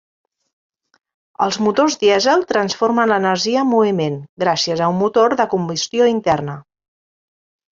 Els 1.45 1.59
motors 1.65 1.97
dièsel 2.03 2.45
transformen 2.53 3.13
l’energia 3.13 3.63
en 3.67 3.71
moviment, 3.75 4.17
gràcies 4.45 4.83
a 4.83 4.89
un 4.95 4.99
motor 5.03 5.37
de 5.43 5.47
combustió 5.53 6.09
interna. 6.15 6.57